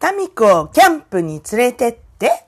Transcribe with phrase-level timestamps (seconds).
[0.00, 2.46] タミコをキャンプに連れてって。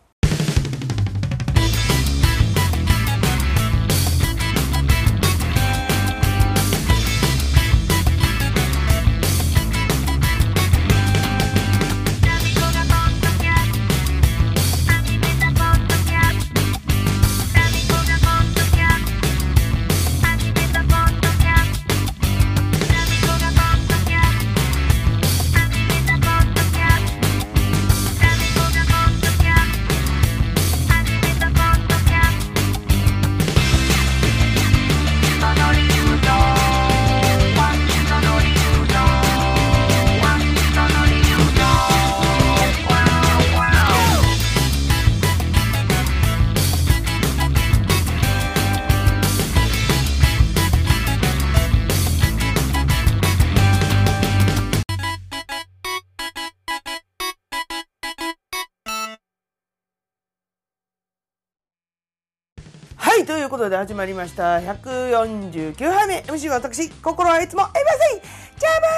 [63.62, 64.58] ということで始まりました。
[64.58, 66.18] 149杯目。
[66.26, 68.20] MC は私、心はいつもエバセイ
[68.58, 68.88] ジャブ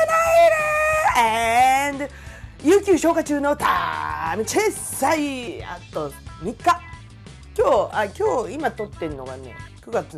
[1.19, 2.15] ナイル and
[2.63, 6.09] 有給消化中のタイムチェッサイあと
[6.43, 6.57] 3日。
[7.55, 10.17] 今日、あ、今日、今撮ってるのがね、9月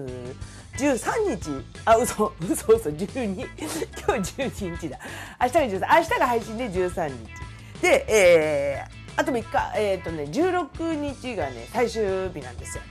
[0.79, 1.65] 13日。
[1.85, 3.35] あ、嘘、嘘、嘘、12。
[4.07, 5.01] 今日12日だ。
[5.41, 7.83] 明日が13、明日が配信で13日。
[7.83, 12.85] で、えー、あと3日、えっ、とね、16日がね、最終日なんですよ。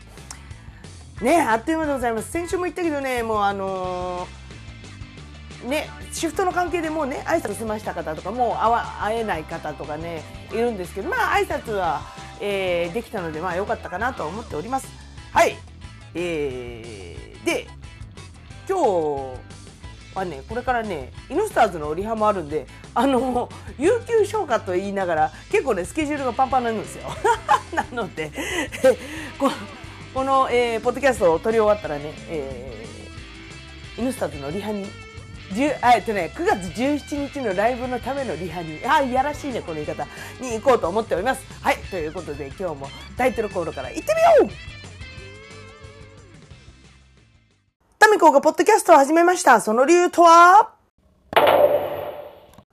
[1.21, 2.31] ねあっという間でございます。
[2.31, 4.45] 先週も言ったけどねもうあのー
[5.69, 12.01] ねシフトの関係でもうね挨拶済ました方とかもう会わ会えない方とかねいるんですけどまあ挨拶は、
[12.39, 14.87] えーできたのでまあ良かったかなと思っております。
[15.31, 15.55] はい。
[16.13, 17.67] えー、で
[18.69, 19.39] 今日
[20.15, 27.09] はねこれからねイノスターズのリハもあるんであの有給消化と言いながら結構ねスケジュールがパンパンなんですよ。
[27.75, 28.31] なので
[29.37, 29.51] こ
[30.15, 34.85] この、えーポッドキャストを撮り終わったらね、えーイノスターズのリハに
[35.81, 40.05] あえっとね、9月17日のライブのためのリハにあいやらしいねこの言い方
[40.41, 41.43] に行こうと思っております。
[41.61, 44.55] はいということで今日もタイトルコールから行ってみよう。
[47.99, 49.61] タミコがポッドキャストを始めました。
[49.61, 50.73] その理由とは？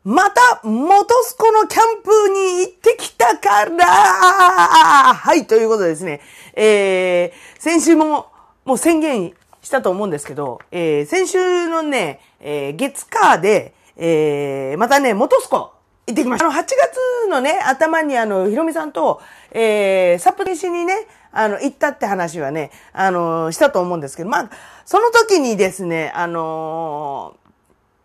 [0.05, 6.21] また、元栖湖のキャンプに行ってきたからはい、ということでですね、
[6.55, 8.27] えー、先週も、
[8.65, 15.73] もう宣言したと思うんですけど、えー、先週のね、えー、月火で、えー、またね、元栖湖
[16.09, 16.47] 行ってきました。
[16.47, 19.21] あの、8月のね、頭にあの、ひろみさんと、
[19.53, 24.51] えー、サップしにね、あの、行ったって話はね、あの、したと思うんですけど、まあ、
[24.85, 27.43] その時にですね、あのー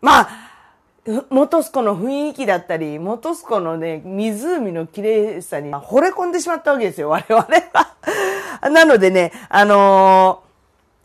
[0.00, 0.47] まあ、
[1.30, 7.94] 元栖湖の雰囲気だったり、元栖湖のね、湖の綺麗さに惚れ込んでしまったわけですよ、我々は。
[8.70, 10.48] なのでね、あのー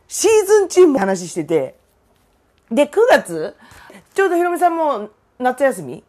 [0.09, 1.75] シーズン中も話してて、
[2.69, 3.55] で、9月、
[4.13, 5.09] ちょうどひろみさんも
[5.39, 6.03] 夏休み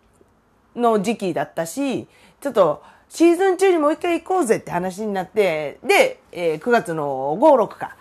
[0.77, 2.07] の時期だったし、
[2.41, 7.97] ちょっとシーズン中にもう一回行こうぜって話になって、で、えー9月の5、6か。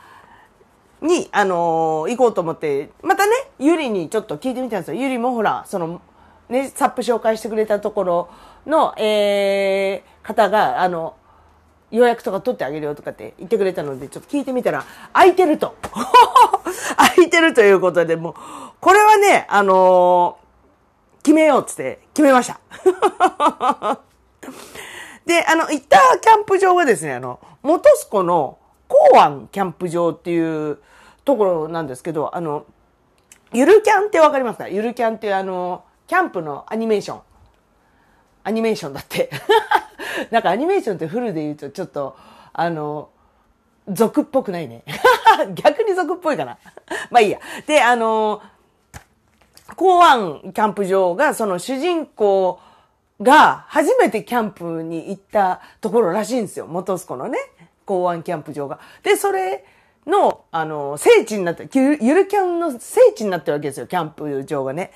[1.03, 4.99] に、あのー行こうと思って、またね、ゆりにちょっと聞いてみたんですよ。
[4.99, 6.01] ゆりもほら、その、
[6.49, 8.29] ね、サップ紹介してくれたところ
[8.65, 11.15] の、えー、方が、あの、
[11.91, 15.75] 予約とか取ってあげるよとかって言ってくれたので、ちょっと聞いてみたら、空いてると。
[16.97, 18.33] 空いてるということで、もう、
[18.79, 20.43] これはね、あのー
[21.23, 22.59] 決めようっつって決めました。
[25.25, 28.57] で、あの、行ったキャンプ場がですね、あの、元栖湖の
[28.89, 30.79] 港湾キャンプ場っていう
[31.25, 32.65] ところなんですけど、あの、
[33.53, 34.67] ゆるキャンってわかりますか？
[34.67, 37.21] ゆるキャンってあの、キャンプのアニメーション。
[38.43, 39.29] アニメーションだって。
[40.31, 42.15] なんかアニメーションってフルで言うとちょっと、
[42.51, 43.09] あの、
[43.87, 44.83] 俗っぽくないね。
[45.55, 46.57] 逆に俗っぽいかな。
[47.09, 47.39] まあいいや。
[47.67, 48.41] で、あの、
[49.75, 52.59] 港湾キャンプ場がその主人公
[53.21, 56.67] が初めてキャンプに行ったところらしいんですよ。
[56.67, 57.39] 元栖湖のね、
[57.85, 58.79] 港湾キャンプ場が。
[59.03, 59.63] で、それ
[60.05, 64.91] の、あの、聖地になって、ゆるキャンの聖地になってるわけですよ、キャンプ場がね。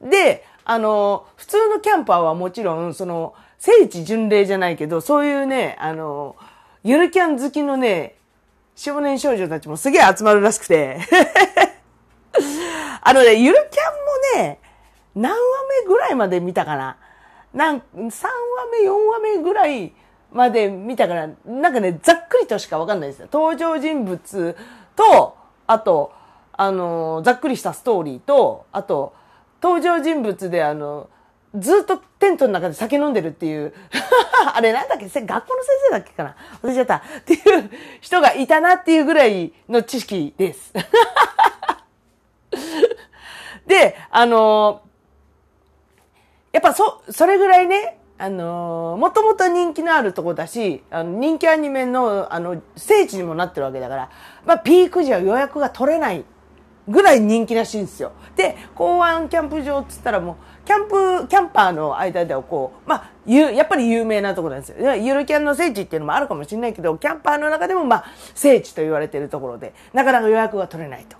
[0.00, 6.36] で、あの、普通のキャンパーはもちろん、その、聖地巡礼じゃないけど、そういうね、あの、
[6.84, 8.16] ゆるキャン好きのね、
[8.74, 10.98] 少年少女たちもすげえ集まるらしくて。
[13.04, 13.82] あのね、ゆるキャ
[14.38, 14.58] ンもね、
[15.14, 15.38] 何話
[15.82, 16.96] 目ぐらいまで見たかな。
[17.52, 18.10] なん、3話
[18.82, 19.92] 目、4話目ぐらい
[20.32, 23.28] まで見たから、なんかね、ざっくりとしかわかんないですよ。
[23.32, 24.56] 登場人物
[24.96, 25.36] と、
[25.66, 26.12] あと、
[26.52, 29.14] あの、ざっくりしたストーリーと、あと、
[29.62, 31.08] 登場人物であの、
[31.54, 33.74] ずっとテントの中で酒飲んでるっていう
[34.54, 35.04] あれなんだっけ？
[35.06, 35.12] 学
[35.46, 36.34] 校の先生だっけかな？
[36.62, 36.96] 忘れちゃった。
[36.96, 37.70] っていう
[38.00, 40.72] 人がいたなっていうぐらいの知識です。
[43.66, 44.80] で、あの
[46.52, 54.10] やっぱそ、それぐらいね、あのもともと人気のあるとこだし、あの人気アニメの、あの、聖地にもなってるわけだから、
[54.46, 56.24] まあ、ピーク時は予約が取れない
[56.86, 58.12] ぐらい人気らしいんですよ。
[58.36, 64.94] で、港湾キャンプ場っつったらもう、キャンプ、キャンパーの間ではこう、まあ、ゆ、やっぱり有名なとこなんですよ。
[64.94, 68.04] ゆるキャンの聖地っていうのもあるかもしれないけど、キャンパーの中でもまあ、
[68.36, 71.16] 聖地と言われているところで、なかなか予約が取れないと。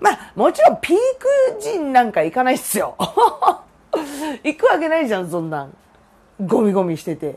[0.00, 2.96] まあ、もちろんピーク時なんか行かないっすよ。
[4.42, 5.76] 行くわけないじゃん、そんなん。
[6.46, 7.36] ゴミゴミしてて。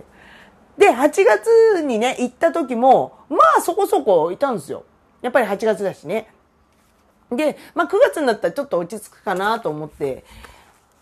[0.78, 4.86] で、8月にね、行った時も、まあそこそこいたんですよ。
[5.22, 6.34] やっぱり8月だしね。
[7.32, 10.24] で、まあ9月になったらちょっと落ち着くかなと思って、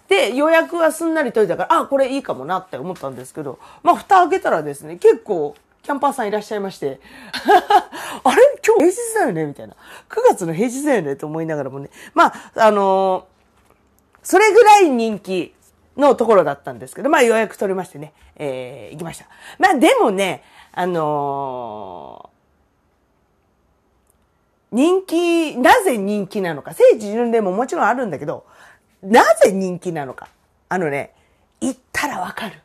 [0.07, 6.99] で、予約はすんなり取れたから、あ、これいいかもなって思ったんですけど、まあ蓋開けたらですね、結構キャンパーさんいらっしゃいまして、
[8.23, 8.41] あれ？
[8.65, 9.45] 今日平日だよね？
[9.45, 9.73] みたいな。
[10.09, 11.15] 9月の平日だよね？
[11.15, 11.89] と思いながらもね。
[12.13, 15.55] まあ、あのー、それぐらい人気
[15.97, 19.25] のところだったんですけど、まあ予約取れましてね、えー、行きました。
[19.59, 28.45] まあでもね、あのー、人気、なぜ人気なのか、聖地巡礼ももちろんあるんだけど、
[29.03, 30.29] なぜ人気なのか。
[30.69, 31.13] あのね、
[31.59, 32.61] 行ったらわかる。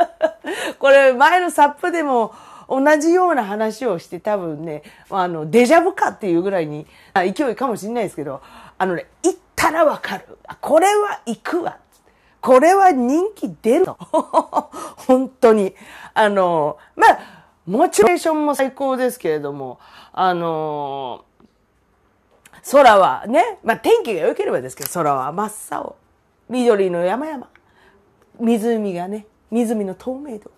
[0.78, 2.32] これ前のサップでも
[2.68, 8.40] 同じような話をして多分ね、あの、デジャブかっていうぐらいに勢いかもしれないですけど、
[8.78, 10.38] あのね、行ったらわかる。
[10.60, 11.78] これは行くわ。
[12.40, 13.96] これは人気出ると。
[15.06, 15.74] 本当に。
[16.14, 17.18] あの、まあ、
[17.66, 19.78] モチベーションも最高ですけれども、
[20.12, 21.24] あの、
[22.70, 25.96] 空はね、まあ天気が良ければですけど、空は真っ青。
[26.48, 27.48] 緑の山々。
[28.40, 30.50] 湖がね、湖の透明度。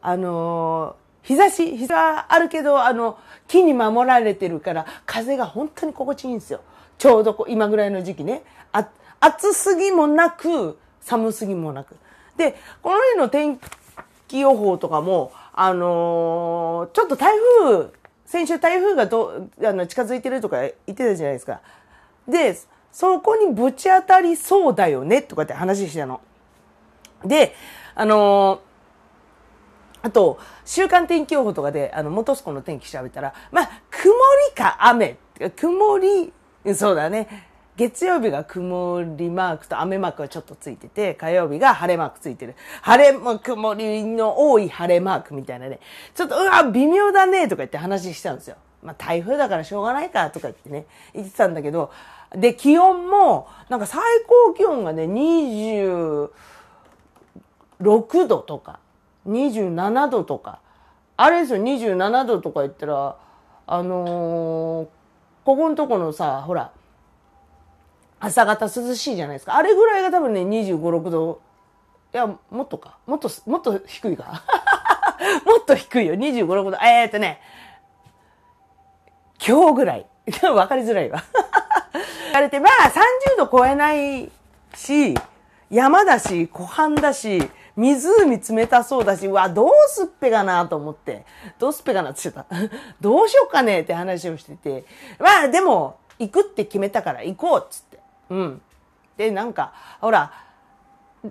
[0.00, 3.18] あの日差し、日差あるけど、あの、
[3.48, 6.60] 木に守られてるから、風が本当に心地いいんですよ。
[6.98, 8.42] ちょうど今ぐらいの時期ね。
[8.72, 8.88] あ
[9.20, 11.96] 暑すぎもなく、寒すぎもなく。
[12.36, 13.60] で、この日の天
[14.26, 17.90] 気予報とかも、あのー、ちょっと台風、
[18.24, 21.60] 先週台風がどあの近づいてるとか言ってたじゃないですか。
[22.26, 22.58] で、
[22.90, 26.20] そこにぶち当たりそうだよねとかって話してたの。
[27.24, 27.54] で、
[27.94, 34.12] あのー、あと、週間天気予報とかで、あの、元栖湖の天気調べたら、まあ、曇
[34.48, 35.16] りか雨。
[35.56, 36.32] 曇り、
[36.74, 37.53] そうだね。
[37.76, 42.54] 月曜日が曇りマークと雨マークがちょっとついてて、火曜日が晴れマークついてる。
[42.82, 45.80] 晴れ、も曇りの多い晴れマークみたいなね。
[46.14, 48.56] ちょっと、うわ、微妙だね、とか言って話したんですよ。
[48.80, 51.90] まあ、台風だからしょうがないか、とか言ってね、言ってたんだけど、
[52.30, 56.28] で、気温も、なんか最高気温がね、26
[58.28, 58.78] 度とか、
[59.26, 60.60] 27度とか、
[61.16, 63.16] あれですよ、27度とか言ったら、
[63.66, 64.86] あのー、
[65.44, 66.70] ここのとこのさ、ほら、
[68.24, 69.56] 朝方涼しいじゃないですか。
[69.56, 71.40] あれぐらいが多分ね、25、6度。
[72.14, 72.98] いや、もっとか。
[73.06, 74.42] もっと、もっと低いか。
[75.44, 76.14] もっと低いよ。
[76.14, 76.76] 25、6度。
[76.78, 77.40] えー、っとね、
[79.46, 80.06] 今日ぐらい。
[80.54, 81.22] わかりづらいわ。
[82.26, 82.90] 言われて、まあ
[83.36, 84.30] 30度超えない
[84.74, 85.14] し、
[85.70, 91.26] 山だし、湖畔だし、湖冷たそうだし、うわ、どうすっぺかなと思って、
[91.58, 92.78] どうすっぺかなって言ってた。
[93.00, 94.84] どうしようかねって話をしてて、
[95.18, 97.93] まあでも、行くって決めたから行こうっつって。
[98.30, 98.62] うん。
[99.16, 100.32] で、なんか、ほら、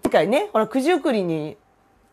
[0.02, 1.58] 次回ね、ほら、九十九里に、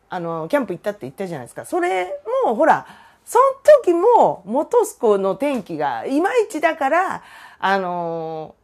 [0.08, 1.64] あの、キャンプ行ったって言ったじゃないですか。
[1.64, 2.86] それも、ほら、
[3.24, 3.44] その
[3.84, 7.22] 時も、元栖湖の天気がいまいちだから、
[7.60, 8.54] あの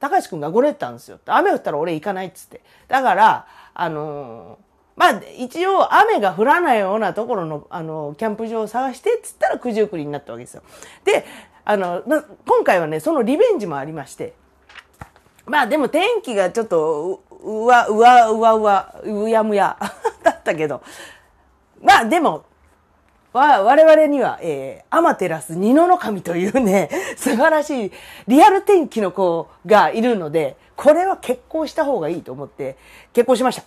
[0.00, 1.18] 高橋くんがごれたんですよ。
[1.26, 2.60] 雨降ったら俺行かないっつって。
[2.88, 4.58] だから、あの
[4.96, 10.62] まあ、一応雨が降らないようなところの、あの、キャンプ場を探してっつったら九十九里になったわけですよ。
[11.04, 11.24] で、
[11.64, 12.02] あの、
[12.46, 14.34] 今回はね、そのリベンジもありまして、
[15.46, 19.76] まあでも天気がちょっと、うわ、うわ、うわ、うわ、うやむや
[20.22, 20.82] だったけど、
[21.80, 22.44] まあでも、
[23.32, 27.92] わ、我々には、えー、アマテラス二の神というね、 素晴らしい
[28.26, 32.76] リアル天気の子がいるので、これは結婚した方がいいと思って
[33.12, 33.62] 結婚しました。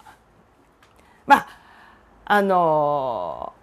[1.25, 1.47] まあ、
[2.25, 3.53] あの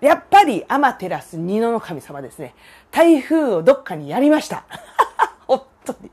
[0.00, 2.54] ー、やっぱりアマテラス二の神様ですね。
[2.90, 4.64] 台風をどっかにやりました。
[5.48, 6.10] 本当に。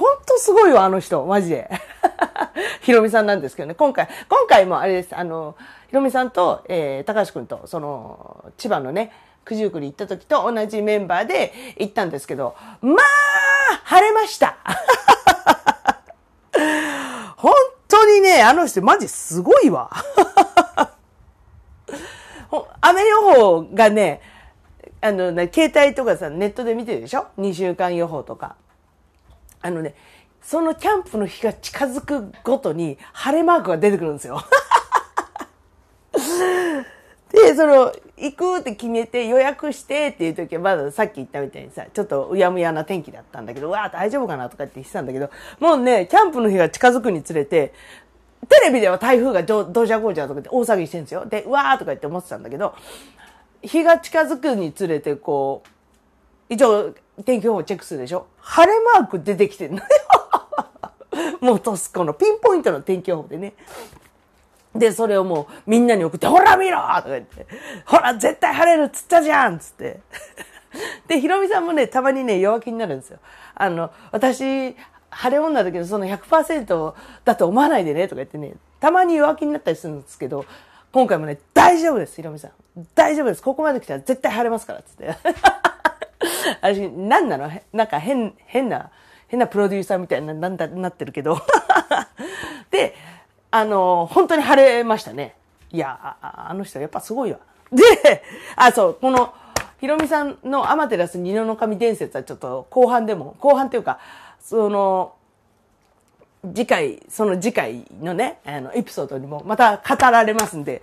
[0.00, 1.70] ほんとすごいよ、あの人、マジで。
[2.80, 5.56] ひろみさんなんですけどね、今回、今回もあれです、あの、
[5.88, 9.12] ひろみさんと、えー、高橋くんと、その、千葉のね、
[9.44, 12.96] 九十九里行った時と同じメンバーで行ったんですけど、まあ、
[13.84, 14.56] 晴れました。
[17.36, 17.52] 本
[17.86, 19.90] 当にね、あの人マジすごいわ。
[22.80, 24.22] 雨予報がね、
[25.02, 28.56] あのね、携帯とかさ、ネットで見てるでしょ ?2 週間予報とか。
[29.62, 29.94] あのね、
[30.42, 34.42] そのキャンプの日が近づくごとに晴れマークが出てくるんですよ。
[37.32, 47.72] で、その、行くって決めて予約してっていう時は、まださっき言ったみたいにさ、ちょっとうやむやな天気だったんだけど、わー大丈夫かなとかって言ってたんだけど、もうね、キャンプの日が近づくにつれて、
[48.48, 51.24] テレビでは台風がどどじゃこうじゃとかって大騒ぎしてるんですよ。
[51.26, 52.74] で、うわーとか言って思ってたんだけど、
[53.62, 55.68] 日が近づくにつれて、こう、
[56.50, 58.26] 一応天気予報チェックするでしょ？
[58.40, 59.84] 晴れマーク出てきてるのよ。
[61.40, 63.54] もうトスコのピンポイントの天気予報でね。
[64.74, 67.46] で、それをもうみんなに送って、ほら見ろとか言って、
[67.86, 70.00] ほら絶対晴れるっつったじゃんつって。
[71.08, 73.18] で、ひろみさんもね、たまにね、弱気になるんですよ。
[73.54, 74.76] あの、私、
[75.10, 80.44] 晴れ女だけど、その100%だと思わないでね、とか言ってね、たまに弱気になったりするんですけど、
[80.92, 82.50] 今回もね、大丈夫です、ひろみさん。
[82.94, 83.42] 大丈夫です。
[83.42, 85.16] ここまで来たら絶対晴れますから、つって。
[86.60, 87.50] 私、何なの？
[87.72, 88.90] なんか変、変な、
[89.28, 91.40] 変なプロデューサーみたいな、なんだ、なってるけど。
[92.70, 92.94] で、
[93.50, 95.34] あの、本当に晴れましたね。
[95.72, 97.38] いや、あの人やっぱすごいわ。
[97.72, 98.22] で、
[98.56, 99.32] あ、そう、この、
[99.80, 103.98] ひろみさんのアマテラス二の神伝説はちょっと後半でも、後半っていうか、
[104.40, 105.14] その、
[106.54, 110.82] 次回、その次回のね、あの、エピソードにもまた語られますんで、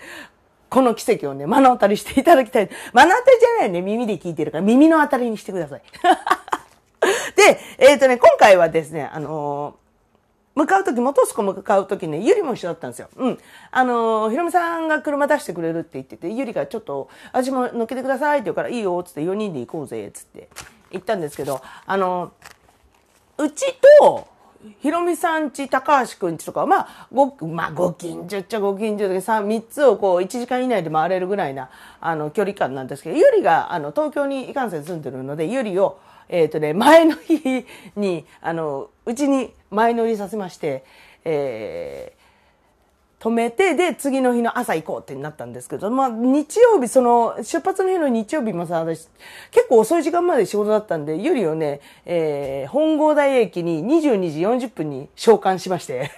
[0.70, 2.70] この奇跡をね、目の当たりしていただきたい。
[2.94, 5.82] 目の当たりじゃないね、耳で聞いてるから、耳の当たりにしてください。
[7.36, 9.88] で、えっ、ー、とね、今回はですね、あのー
[10.58, 13.10] 向かうとき、元栖湖向かうときね、ゆりも一緒だったんですよ。
[13.16, 13.38] うん。
[13.70, 20.50] あの、ひろみさんが車出してくれるって言ってて、ゆりがちょっと、私も乗っけてくださいって言うから、いいよ、つって4人で行こうぜ、つって
[20.90, 22.32] 言ったんですけど、あの、
[23.38, 24.28] うちと、
[24.80, 31.70] ひろみさんち、高橋くんちとかまあ、ご、まあ、ご近所っちゃご近所で3、3つをこう、一時間以内で回れるぐらいな、
[32.02, 40.84] あの、距離感なんですけど、ゆりが、あの、東京にいかんせん住んでるので、ゆりを、えっ、ー、とね、前の日に、あの、うちに前乗りさせまして、
[41.24, 42.17] えー、
[43.20, 49.08] 止めて、で、次の日の朝行こうってなったんですけど、まあ、日曜日、その、出発の日の日曜日もさ、私、
[49.50, 56.12] 結構遅い時間まで仕事だったんで、ゆりをね、えー、本郷台駅に22時40分に召喚しまして、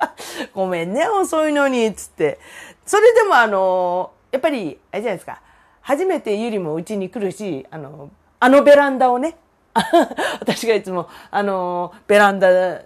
[0.54, 2.38] ごめんね、遅いのに、つって。
[2.86, 5.42] それでもあの、やっぱり、あれじゃないですか、
[5.82, 8.10] 初めてゆりもうちに来るし、あの、
[8.40, 9.36] あのベランダをね、
[10.40, 12.80] 私がいつも、あの、ベランダ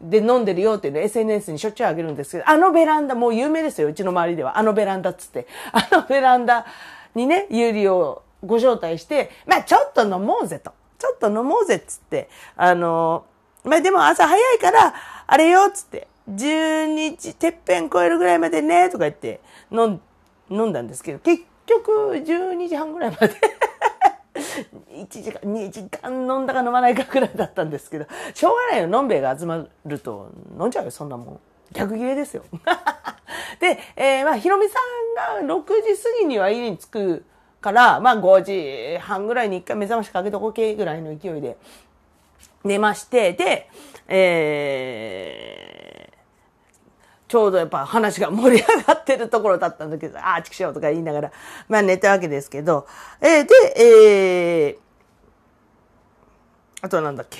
[0.00, 4.58] で飲んでるよっていうのを SNS にしょっちゅうあげるんですけど、あのベランダ、もう有名ですよ、うちの周りでは。
[4.58, 5.46] あのベランダっつって。
[5.72, 6.66] あのベランダ
[7.14, 10.72] にね、有利をご招待して、まあちょっと飲もうぜと。
[10.98, 12.28] ちょっと飲もうぜっつって。
[12.56, 13.24] あの、
[13.64, 14.94] まあでも朝早いから、
[15.26, 16.06] あれよっつって。
[16.30, 19.40] 12時、てっぺん越えるぐらいまでね、とか言って
[19.70, 20.00] 飲ん、
[20.50, 23.34] 飲んだんですけど、結局12時半ぐらいまで
[24.90, 28.88] 1時間、2時間飲んだか飲まないかくらいだったんですけど、しょうがないよ。
[28.88, 31.40] のんべえが集まると飲んじゃうよ、そんなもん。
[31.72, 32.44] 逆切れですよ。
[33.60, 34.78] で、えー、まあ、ひろみさ
[35.42, 37.24] んが6時過ぎには家に着く
[37.60, 41.56] から、まあ、5時半ぐらいに一回目覚ましかけとこけぐらいの勢いで
[42.64, 43.68] 寝まして、で、
[44.08, 45.97] えー、
[47.28, 51.32] ちょうどやっぱ話が盛り上がってるところだったんだけど、 ああ、ちくしょうとか言いながら、
[51.68, 52.86] まあ寝たわけですけど、
[53.20, 54.78] えー、で、えー、
[56.80, 57.38] あとはなんだっけ。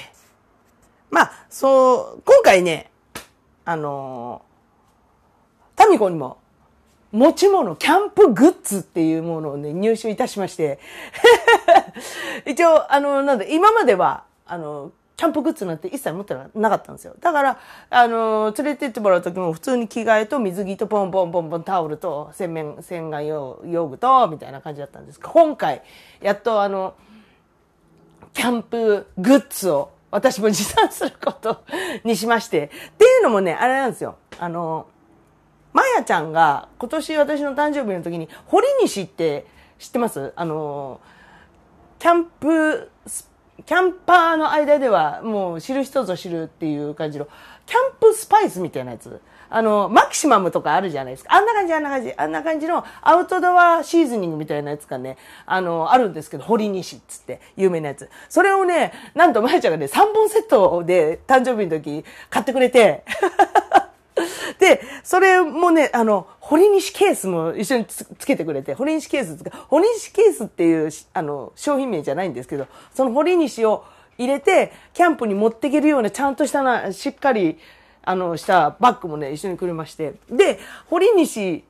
[1.10, 2.90] まあ、そう、今回ね、
[3.64, 6.38] あのー、タミコにも、
[7.10, 10.78] 持ち物、キャンプグッズっていうものをね、入手いたしまして、
[12.44, 17.16] 一応、あの、なんだ、今までは、あの、キャンプグッズなんて一切持ってなかったんですよ。
[17.18, 17.58] だから、
[17.90, 25.82] あの、連れてってもらう時も普通に着替えと水着とポンポンポンポンタオルと洗面、洗顔用用具と、みたいな感じだったんです今回、
[26.20, 26.94] やっとあの、
[28.32, 31.64] キャンプグッズを私も持参すること
[32.04, 32.66] にしまして。
[32.66, 34.18] っていうのもね、あれなんですよ。
[34.38, 34.86] あの、
[35.72, 39.46] まやちゃんが今年私の誕生日の時に、堀西って
[39.80, 40.32] 知ってます？
[40.36, 41.17] あの、キャンプス
[43.68, 47.28] キャンパーの間ではもう知る人ぞ知るっていう感じの、
[47.66, 49.20] キャンプスパイスみたいなやつ。
[49.50, 51.34] あの、マキシマムとかあるじゃないですか。
[51.34, 58.08] あんな感じ、あんな感じ、あんな感じのアウトドアシーズニングみたいなやつがね、あの、あるんですけど、堀西っつって、有名なやつ。
[58.30, 63.04] それをね、なんとまやちゃんがね、3本セットで誕生日の時買ってくれて、
[64.58, 69.38] で、それもね、あの、堀西ケースも一緒につつけてくれて、堀西ケース
[69.68, 73.84] 堀西ケースっていう、あの、商品名じゃないんですけど、その堀西を
[74.16, 77.58] 入れて、キャンプに持っていけるような、ちゃんとしたな、しっかり、
[78.02, 80.14] あの、したバッグもね、一緒にくれまして。
[80.30, 81.64] で、堀西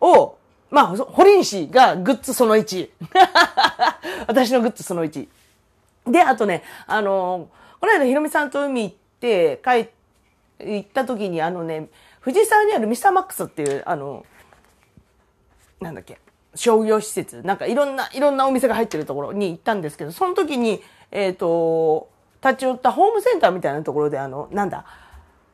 [0.00, 0.36] を、
[0.70, 2.90] まあ、堀西がグッズその1。
[4.28, 5.28] 私のグッズその1。
[6.06, 7.48] で、あとね、あの、
[7.80, 10.01] この間ひろみさんと海行って帰って
[10.64, 11.88] 行った時にあのね、
[12.20, 14.24] 藤沢にあるミスターマックスっていう、あの、
[15.80, 16.18] なんだっけ、
[16.54, 22.08] 商業施設、なんかいろんな、いろんなお店が入ってるところに行ったんですけど、その時に、えっ、ー、と、
[22.42, 24.84] 立ち寄ったホームセンターみたいなところで、あの、なんだ、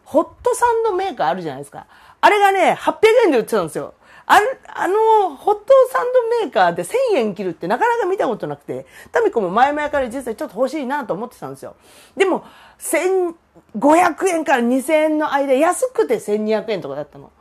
[0.04, 1.86] ホットサンドメーカーあるじゃないですか。
[2.20, 2.96] あれがね、800
[3.26, 3.94] 円で売ってたんですよ。
[4.30, 4.40] あ
[4.74, 6.06] あの、ホットサン
[6.40, 11.76] ドメーカーで1000円切るってなかなか見たことなくて、タミコも前々から実際ちょっと欲しいなと思ってたんですよ。
[12.14, 12.44] でも、
[12.78, 17.32] 1500円から2000円の間、安くて1200円とかだったの。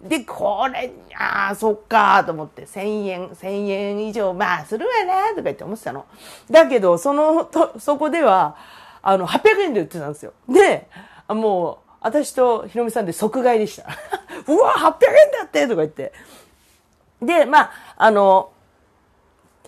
[0.00, 6.06] で、これ、ああ、そっかと思って、1000円、1000円以上、まあ、するわね、とか言って思ってたの。
[6.48, 8.56] だけど、その、と、そこでは、
[9.02, 10.32] あの、800円で売ってたんですよ。
[10.48, 10.88] で、
[11.28, 13.88] もう、私とひろみさんで即買いでした。
[14.46, 14.92] うわ、800円
[15.40, 16.12] だってとか言って。
[17.22, 18.50] で、まあ、あの、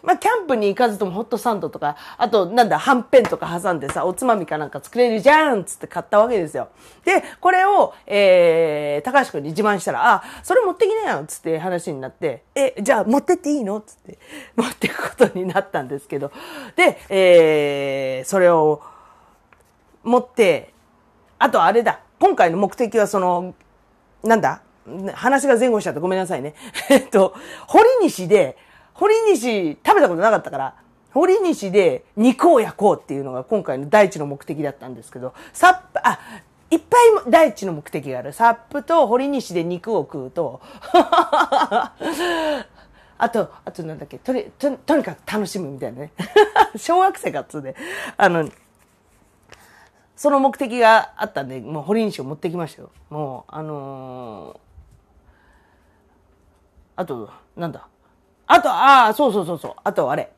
[0.02, 6.68] まあ、キャンプに行かずともホットサンドとか、あと、なんだ、はんぺんとか挟んでさ、おつまみかなんか作れるじゃんつって買ったわけですよ。
[7.04, 14.18] で、これを、えー、高橋くんに自慢したら、あ、それ持ってきなよつって話になって、え、じゃあ持ってっていいのつって、
[14.56, 16.30] 持ってくことになったんですけど、
[16.76, 18.82] で、えー、それを
[20.04, 20.72] 持って、
[21.38, 23.54] あとあれだ、今回の目的はその、
[24.22, 24.62] なんだ？
[25.14, 26.54] 話が前後しちゃってごめんなさいね。
[26.88, 27.34] えっと、
[27.66, 28.56] 堀西で、
[28.94, 30.74] 堀西食べたことなかったから、
[31.12, 36.18] 堀西で肉を焼こうっていうのが今回の第一の目的だったんですけど、サップ、あ、
[36.70, 38.32] いっぱい第一の目的がある。
[38.32, 40.60] サップと堀西で肉を食うと、
[43.20, 46.12] あと、あとなんだっけ、とに、ととにかく楽しむみたいなね。
[46.76, 47.74] 小学生かっつうで、
[48.16, 48.48] あの、
[50.18, 52.90] その目的があったんで、もう堀西を持ってきましたよ。
[53.08, 54.58] もう、あのー、
[56.96, 57.86] あと、なんだ？
[58.48, 59.74] あと、ああ、そうそうそうそう。
[59.84, 60.32] あと、あれ。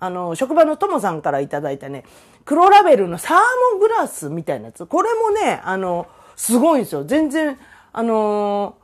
[0.00, 2.04] あの、職場のともさんからいただいたね、
[2.44, 3.38] 黒ラベルのサー
[3.74, 4.84] モグラスみたいなやつ。
[4.86, 7.04] これもね、あの、すごいんですよ。
[7.04, 7.56] 全然、
[7.92, 8.74] あの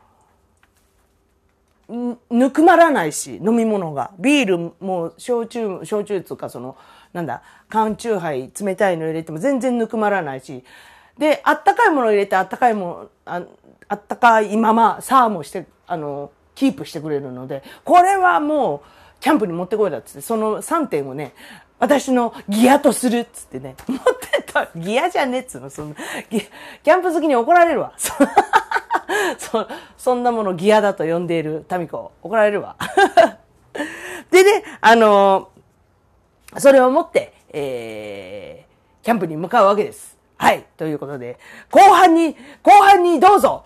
[1.89, 4.13] ー、ぬくまらないし、飲み物が。
[4.21, 6.77] ビールも、焼酎、焼酎っつうか、その、
[7.13, 10.65] なんだ、缶チューハイ、冷たいの入れても全然ぬくまらないし、
[11.19, 13.43] で、あったかいもの入れてあったかいも、あ
[13.89, 21.35] あったかいまま、サーモして、あの、キープしてくれるので、これはもう、キャンプに持ってこいだっつって、その3点をね、
[21.79, 25.95] 私のギアとするっつってね、持ってった、ギアじゃねっつうの、その、
[26.83, 27.93] キャンプ好きに怒られるわ。
[29.39, 32.77] そそんなものギアだと呼んでいるタミコ、怒られるわ。
[34.31, 35.51] でね、あの、
[36.59, 40.17] それを持って、えー、キャンプに向かうわけです。
[40.37, 40.65] はい。
[40.77, 41.39] ということで、
[41.71, 43.65] 後半に、後半にどうぞ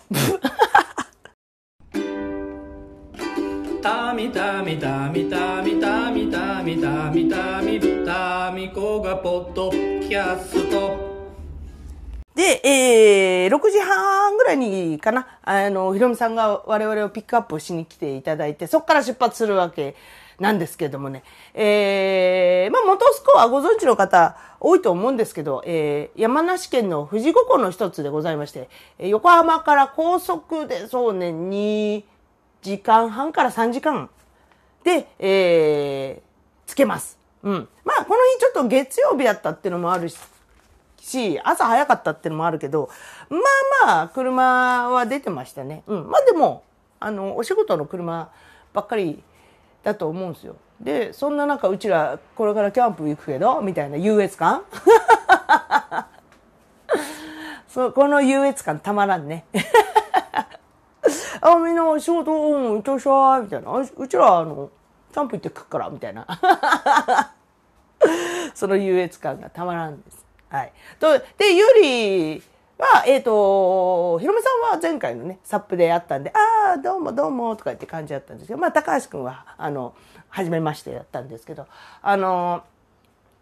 [3.81, 11.07] たみたみたみたみたみたみたみたみたみこがポッドキャスト
[12.35, 19.95] で、えー、6時半ぐらいにかな、あの、ひろみさんが我々をピックアップしに来ていただいて、そこから出発するわけ
[20.39, 21.23] なんですけれどもね。
[21.53, 28.69] えー、まあ、元栖湖はご存知の方多いと思うんですけど、えー、山梨県の富士五湖の一つでございまして、
[28.99, 32.03] 横浜から高速でそうね、2、
[32.61, 34.09] 時間半から3時間
[34.83, 37.17] で、えー、つけます。
[37.43, 37.67] うん。
[37.83, 40.09] まあ、この日ちょっと月曜日だったっていうのもある
[40.99, 42.89] し、朝早かったっていうのもあるけど、
[43.29, 43.37] ま
[43.83, 45.83] あまあ、車は出てましたね。
[45.87, 46.09] うん。
[46.09, 46.63] まあでも、
[46.99, 48.29] あの、お仕事の車
[48.73, 49.23] ばっかり
[49.83, 50.55] だと思うんですよ。
[50.79, 54.63] で、そんな中、うちら、これからキャンプ行くけど、みたいな優越感？
[57.67, 59.45] そ、この優越感たまらんね。
[61.41, 63.71] あ、みんな仕事、うん、行ってらっしゃい、みたいな。
[63.97, 64.69] うちら、あの、
[65.13, 66.25] キャンプ行ってくっから、みたいな。
[68.53, 70.25] その優越感がたまらんです。
[70.49, 70.73] はい。
[70.99, 72.43] と、で、ゆり
[72.77, 79.95] は、えっ、ー、と、ひろめさんは前回のね、サップでやったんで、ああ、どうもどうも、とかって感じだったんですけど、まあ、高橋くんは、あの、
[80.29, 81.65] 初めましてやったんですけど、
[82.01, 82.63] あの、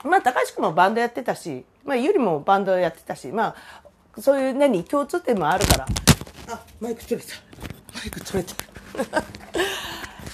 [0.04, 3.56] まあ、高橋くんもバンドやってたし、まあ、ゆりもバンドやってたし、ま
[4.18, 5.86] あ、そういう何、共通点もあるから、
[6.52, 7.34] あ、マイク取れた。
[7.94, 8.56] マイク取れた。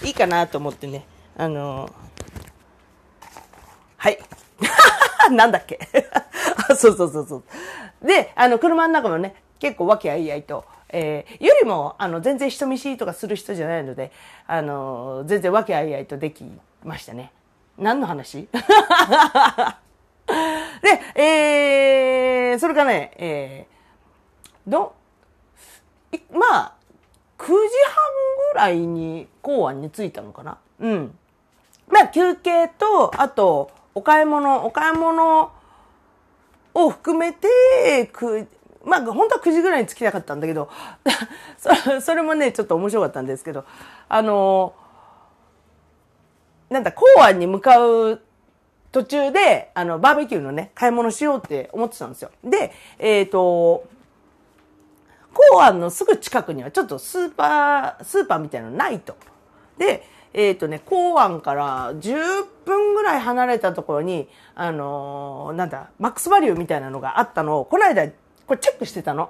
[0.05, 1.05] いいかなと思ってね
[1.37, 1.89] あの
[3.97, 4.19] はい。
[5.31, 5.79] なんだっけ。
[6.77, 7.43] そうそうそうそ
[8.03, 14.11] うであの車の中もね結構和気あいあいとえー、よりも、あの、全然人見知りとかする人じゃないので、
[14.45, 16.45] あの、全然和気あいあいとでき
[16.83, 17.31] ましたね。
[17.77, 18.49] 何の話？
[20.81, 24.93] で、えー、それからね、えー、ど、
[26.31, 26.73] まあ、
[27.37, 27.57] 9時半
[28.53, 30.57] ぐらいに公安に着いたのかな。
[30.79, 31.17] うん。
[31.87, 35.51] まあ、休憩と、あと、お買い物、お買い物
[36.73, 38.47] を含めて、く、
[38.83, 40.69] まあ、本当は9時ぐらいに着きたかったんだけど、
[42.01, 43.65] それもね、ちょっと面白かったんですけど、
[44.09, 44.73] あの、
[46.69, 48.21] なんだ、公安に向かう
[48.91, 52.31] 途中で、あの、バーベキューのね、買い物しようって思ってたんですよ。
[52.43, 53.85] で、えっ、ー、と、
[55.33, 59.15] 公安のすぐ近くにはちょっとスーパー、スーパーみたいなのないと。
[59.77, 68.07] で、えっ、ー、とね、公安から10分ぐらい離れたところに、あのー、なんだ、マックスバリューみたいなのがあったのを、この間、
[68.47, 69.29] これチェックしてたの。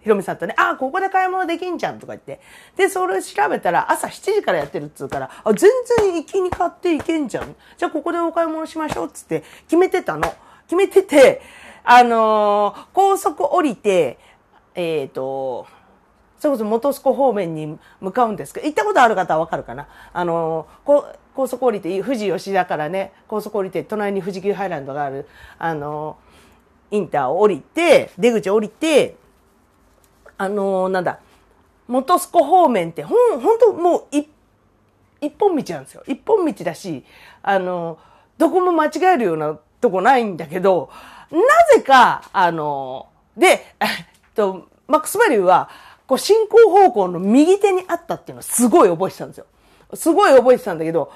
[0.00, 2.40] ひろみさんとね、あ、ここで買い物できんじゃんとか言って。
[2.76, 7.54] で、それ調べたら朝7時からやってるっつうから、あ、全然行きに買っていけんじゃん。
[7.76, 10.32] じゃあここでお買い物しましょうっつって決めてたの。
[10.64, 11.42] 決めてて、
[11.84, 14.18] あのー、高速降りて、
[14.74, 15.66] えっ、ー、と、
[16.40, 19.86] それこそ元栖湖方面に向かうんですけど、行ったことある方はわかるかな？
[20.12, 26.16] あの、高速降りて、富士吉田からね、高速降りて、隣に富士急ハイランドがある、あの
[26.90, 29.16] インターを降りて、出口降りて、
[30.38, 31.20] あの、なんだ、
[31.86, 34.26] 元栖湖方面ってほん、ほんともう一、
[35.20, 36.02] 一本道なんですよ。
[36.06, 37.04] 一本道だし、
[37.42, 37.98] あの、
[38.38, 40.88] どこも間違えるようなとこないんだけど、
[41.30, 41.38] な
[41.76, 43.46] ぜか、あの、で、
[43.78, 43.88] えっ
[44.34, 45.68] と、マックスバリューは、
[46.10, 49.46] こう進行方向の右手にあったっていうのをすごい覚えてたんですよ。
[49.94, 51.12] すごい覚えてたんだけど、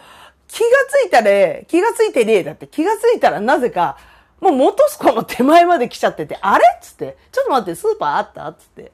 [0.47, 3.99] 気がついたら、気がついてねえだって気がついたらなぜか、
[4.41, 6.65] もう元栖湖の手前まで来ちゃってて、あれ？
[6.77, 8.47] っつって、ちょっと待って、スーパーあった？
[8.47, 8.93] っつって。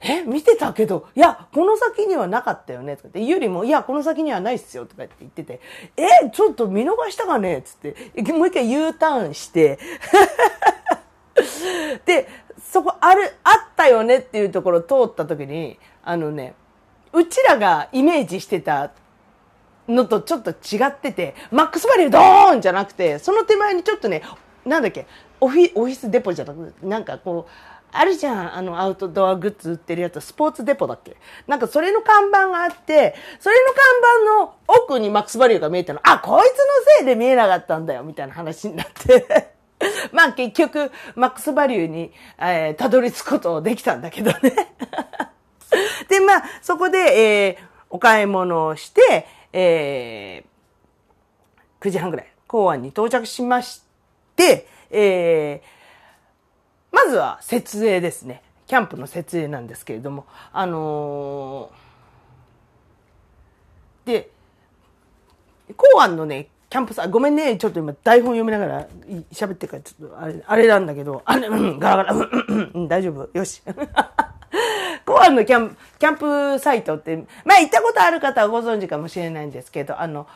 [0.00, 2.96] え、見てたけど、いや、この先にはなかったよね？
[2.96, 4.86] とかって、ゆりも、いや、この先にはないっすよ。
[4.86, 5.60] とかって言ってて、
[5.98, 7.60] え、ちょっと見逃したかね？
[7.62, 7.94] つって、
[8.32, 9.78] もう一回 U ターンして、
[12.06, 12.28] で、
[12.72, 16.54] そこある、あったよねっていうところ通った時に、あのね、
[17.12, 18.92] うちらがイメージしてた
[19.86, 24.22] のとちょっと違ってて、マックスバリュードーンじゃなくて、その手前にちょっとね、
[24.64, 25.06] なんだっけ、
[25.38, 27.50] オフィオフィスデポじゃなくて、なんかこう、
[27.94, 31.18] あるじゃん、あの、アウトドアグッズ売ってるやつ、スポーツデポだっけ？
[31.46, 33.82] なんかそれの看板があって、それの看
[34.38, 36.54] 板の奥にマックスバリューが見えたの、あ、こいつの
[37.00, 39.52] せいで見えなかったんだよ、みたいな話になって。
[40.12, 44.38] まあ結局、マックスバリューに、えー、たどり着くことできたんだけどね
[46.08, 53.82] で、まあ、そこで、えー、お買い物をして、えー、9時半ぐらい、公安に到着しまし
[54.36, 58.42] て、えー、まずは設営ですね。
[58.66, 64.30] キャンプの設営なんですけれども、あのー、で、
[65.76, 68.88] 公安のね、キャンプさ、ごめんね、ちょっと今台本読みながら
[69.30, 73.60] 喋ってるから、ちょっとあれ、あれなんだけど、あれ、うん、ガラガラ、うん、うん大丈夫、よし。
[75.04, 80.26] コアのキャンキャンプサイトって、まあ行ったことある方はご存知かもしれないんですけど、あの、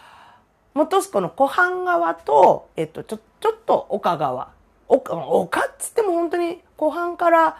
[0.74, 4.48] 元栖湖の湖畔側と、えっと、ちょ、ちょっと丘側。
[4.88, 5.60] 丘、丘？
[5.60, 7.56] っつっても本当に湖畔から、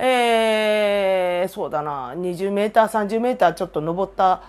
[0.00, 4.42] えー、そうだな、20メーター、30メーターちょっと登った、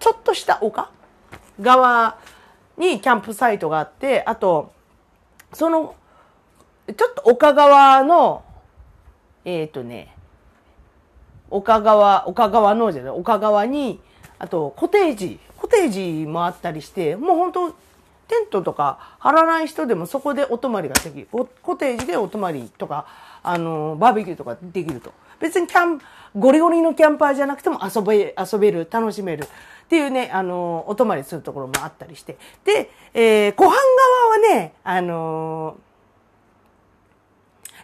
[0.00, 0.90] ちょっとした丘？
[1.60, 2.18] 側
[2.76, 4.72] にキャンプサイトがあって、あと、
[5.52, 5.94] その、
[6.86, 8.44] ちょっと丘側の、
[9.44, 10.14] えっ、ー、とね、
[11.50, 14.00] 岡川、岡川のじゃない、岡川に、
[14.38, 17.70] あと、コテージ、コテージもあったりして、もう本当
[18.26, 21.28] テントとか張らない人でもそこでお泊まりができる。
[21.30, 23.06] コテージでお泊まりとか、
[23.42, 25.12] あの、バーベキューとかできると。
[25.40, 26.00] 別にキャン、
[26.36, 29.46] ゴリゴリのキャンパーじゃなくても遊べ、遊べる、楽しめる
[29.84, 32.36] っていうね、あの、お泊まりするところもあったりして。
[32.64, 35.84] で、えー、湖畔側はね、あのー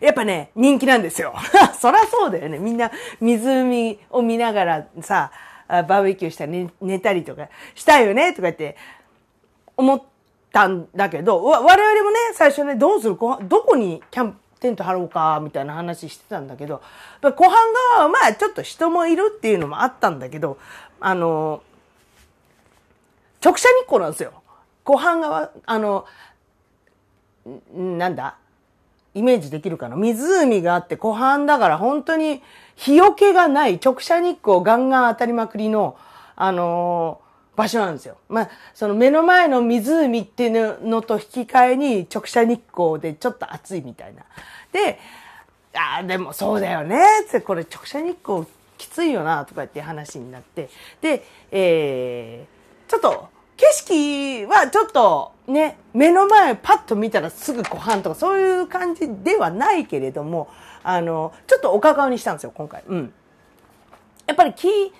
[0.00, 1.34] やっぱね、人気なんですよ。
[1.78, 2.58] そりゃそうだよね。
[2.58, 5.30] みんな湖を見ながらさ、
[5.68, 8.30] バーベキューしたり寝たりとかしたいよね？
[8.32, 8.78] とか言って
[9.76, 10.02] 思っ
[10.52, 13.18] たんだけど、我々もね、最初ね、どうする？
[13.42, 16.80] どこにキャンプ、テント張ろうか、みたいな話してたんだけど、
[17.20, 17.50] 湖畔
[17.94, 20.56] 側はまあちょっと人もいるっていうのもあったんだけど、
[20.98, 21.62] あの、
[23.42, 24.32] 直射日光なんですよ。
[24.84, 26.06] 湖畔側、あの、
[27.74, 28.36] なんだ？
[29.12, 29.96] イメージできるかな？
[29.96, 32.42] 湖があって湖畔だから本当に
[32.76, 35.96] 日よけがない直射日光ガンガン当たりまくりの、
[36.36, 38.16] あのー、場所なんですよ。
[38.28, 44.22] まあ、その目の前の湖っていうのと引き換えに直射日光でちょっと暑いみたいな。
[44.72, 44.98] で、
[45.74, 48.46] ああ、でもそうだよねってこれ直射日光
[48.78, 50.70] きついよなとかって話になって。
[51.00, 52.59] で、えー、
[52.90, 60.48] ちょっと景色はちょっとね、目の前パッと見たらすぐ湖畔とかそういう感じではないけれども、
[60.82, 62.82] あの、ちょっと岡川にしたんですよ、今回。
[62.88, 63.12] うん。
[64.26, 64.92] やっぱり木、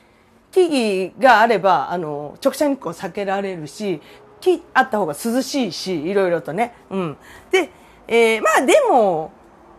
[0.53, 4.01] 木々があれば、あの、直射日光避けられるし、
[4.41, 6.75] 木あった方が涼しいし、いろいろとね。
[6.91, 7.17] うん。
[7.51, 7.71] で、
[8.07, 9.33] えー、まあでも、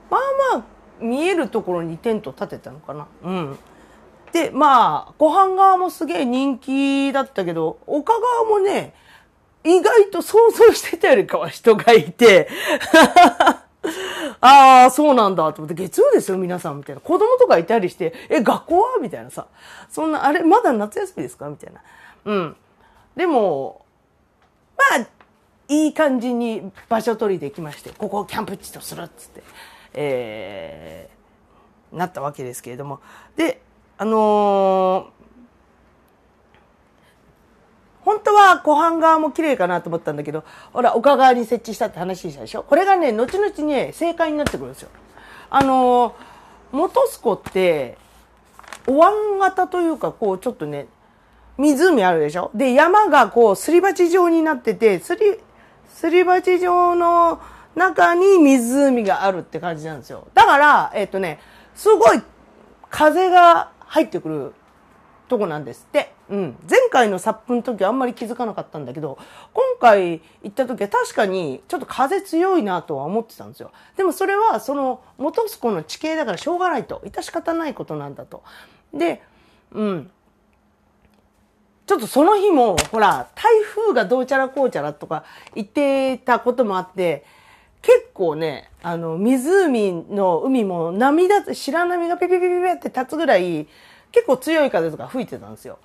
[0.09, 0.21] まあ
[0.57, 0.63] まあ、
[0.99, 3.07] 見えるところにテント立てたのかな。
[3.23, 3.59] うん。
[4.31, 8.93] で、まあ、湖畔側もすげえ人気だったけど、岡側もね、
[9.63, 12.49] 意外と想像してたよりかは人がいて、
[14.41, 17.01] ああ、そうなんだと思って、月曜ですよ、皆さん、みたいな。
[17.01, 18.97] 子供とかいたりして、え、学校は？
[19.01, 19.47] みたいなさ。
[19.89, 21.49] そんな、あれ、まだ夏休みですか？
[21.49, 21.81] みたいな。
[22.25, 22.55] うん。
[23.15, 23.85] でも、
[24.77, 25.07] まあ、
[25.67, 29.43] いい感じに場所取りできまして、ここをキャンプ地とするっつって、
[29.93, 32.99] えー、なったわけですけれども。
[33.35, 33.61] で、
[34.01, 35.21] あのー
[38.03, 42.63] 本当は湖畔側も綺麗かなと思ったんだけど、ほら、丘側に設置したって話したでしょ？
[42.63, 44.89] これがね、後々ね、正解になってくるんですよ。
[45.51, 46.13] あのー、
[46.71, 47.95] 元栖湖って、
[48.87, 50.87] お椀型というか、こう、ちょっとね、
[51.59, 52.49] 湖あるでしょ？
[52.55, 55.21] で、山がこう、すり鉢状になってて、すり、
[55.93, 57.39] すり鉢状の
[57.75, 60.27] 中に湖があるって感じなんですよ。
[60.33, 61.39] だから、えっ、とね、
[61.75, 62.21] すごい
[62.89, 64.53] 風が入ってくる
[65.27, 66.13] とこなんですって。
[66.29, 66.55] うん。
[66.69, 69.17] 前回のサップの時はあんまり気づかなかったんだけど、
[69.53, 73.71] 今回行った時は確かにちょっと風強いなとは思ってたんですよ。
[73.97, 77.01] でもそれはその元栖湖の地形だからしょうがないと。
[77.05, 78.43] 致し方ないことなんだと。
[78.93, 79.21] で、
[79.73, 80.11] うん。
[81.85, 87.25] ちょっとその日も、ほら、台風がどうちゃらこうちゃらとか言ってたこともあって、
[87.81, 93.67] 結構ね、あの、湖の海も波だ、白波がピピピピピって立つぐらい、
[94.11, 95.79] 結構強い風とか吹いてたんですよ。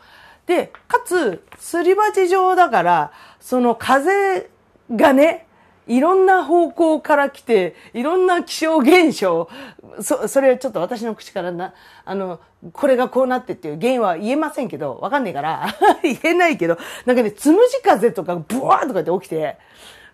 [0.46, 4.48] で、かつ、すり鉢状だから、その風
[4.90, 5.46] がね、
[5.86, 9.48] いろんな方向から来て、いろんな気象現象、
[10.00, 12.40] そ、それちょっと私の口からな、あの、
[12.72, 15.66] これがこうなってっていう原因は言えませんけど、わかんないから
[16.02, 19.58] 言えないけど、なんかね、つむじ風とかブワーとかって起きて、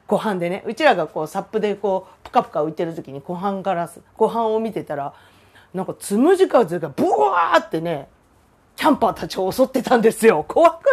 [0.06, 5.14] 湖畔でね、うちらがこう、サップでこう、ぷかぷか浮いてる時に湖畔から、湖畔を見てたら、
[5.72, 8.08] なんかつむじ風がブワーってね、
[8.76, 10.44] キャンパーたちを襲ってたんですよ。
[10.46, 10.84] 怖く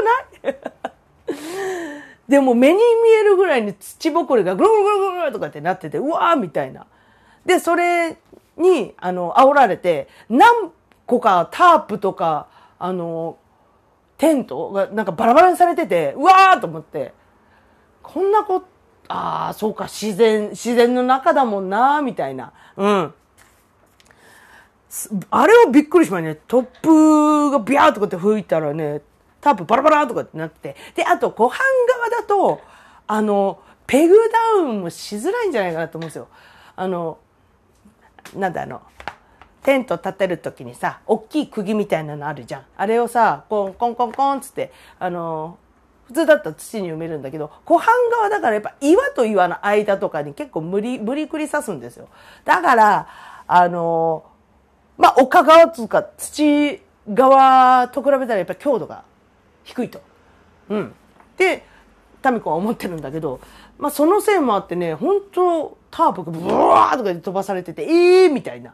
[0.43, 0.55] ない？
[2.29, 2.81] でも目に見
[3.19, 6.85] えるぐらいに土ぼこりがぐるぐるぐるぐるとかってなってて、うわーみたいな。
[7.45, 8.17] で、それ
[8.57, 10.71] に、あの、煽られて、何
[11.07, 13.37] 個かタープとか、あの、
[14.17, 17.13] テントがなんかバラバラにされてて、うわーと思って、
[18.03, 18.67] こんなこと、
[19.09, 22.53] ああ、そうか、自然、自然の中だもんな、みたいな。
[22.77, 23.13] うん。
[25.31, 26.39] あれはびっくりしましたね。
[26.47, 29.01] 突風がビャーとかって吹いたらね、
[29.41, 30.75] タープバラバラとかってなって。
[30.95, 32.61] で、あと、湖畔側だと、
[33.07, 34.15] あの、ペグ
[34.55, 36.27] ダウンもしづらいんじゃないかなと思うんですよ。
[36.75, 37.17] あの、
[38.35, 38.81] なんだあの、
[39.63, 42.65] テント立てるときにさ、大きい釘みたいなのあるじゃん。
[42.77, 45.57] あれをさ、コンコンコンコンつって、あの、
[46.09, 52.09] 普通だったら土に埋めるんだけど、湖畔側だからやっぱ岩と岩の間とかに結構無理、無理くり刺すんですよ。
[52.45, 53.07] だから、
[53.45, 54.25] あの、
[54.97, 56.81] まあ、丘側つうか、土
[57.13, 59.03] 側と比べたらやっぱ強度が
[59.63, 60.01] 低いと。
[60.69, 60.95] うん。
[61.37, 61.63] で、
[62.23, 63.39] タミコは思ってるんだけど、
[63.77, 68.73] まあ、そのせいもあってね、本当タープがブワーとかで飛ばされてて、ええー、みたいな。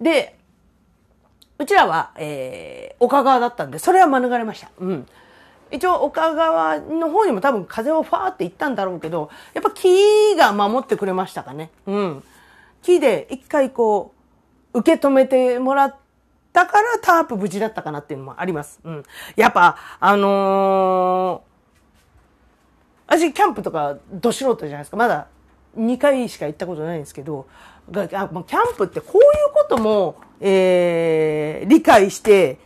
[0.00, 0.38] で、
[1.58, 4.70] うちらは、えー、丘側だったんで、それは免れました。
[4.78, 5.06] うん。
[5.74, 11.70] 一応、丘側の方にも多分風をファーって行ったんだろうけど、やっぱ木が守ってくれましたかね。
[11.86, 12.22] うん。
[12.82, 14.14] 木で一回こ
[14.72, 15.96] う、受け止めてもらっ
[16.52, 18.78] たからタープ無事だったかなっていうのもあります。
[18.84, 19.02] うん。
[19.34, 24.96] やっぱ、あのー、私キャンプとかど素人じゃないですか。
[24.96, 25.26] まだ
[25.76, 27.48] 2回しか行ったことないんですけど、
[27.92, 32.58] あキャンプってこういうことも、えー、理解して、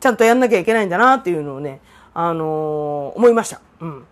[0.00, 1.80] ちゃんとやんなきゃいけないんだなっていうのをね、
[2.18, 3.60] あのー、思いました。
[3.78, 4.06] うん。